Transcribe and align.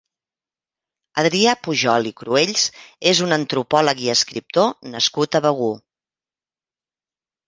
Adrià 1.23 1.51
Pujol 1.65 2.07
i 2.11 2.13
Cruells 2.21 2.63
és 3.11 3.21
un 3.25 3.35
antropòleg 3.37 4.01
i 4.05 4.09
escriptor 4.15 4.71
nascut 4.95 5.37
a 5.37 5.43
Begur. 5.47 5.69